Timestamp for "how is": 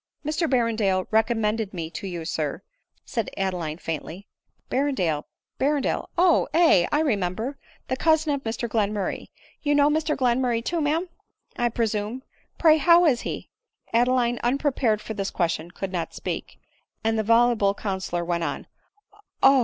12.79-13.21